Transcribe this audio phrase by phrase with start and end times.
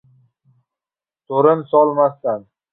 [1.27, 2.47] To‘rin solmasdan,—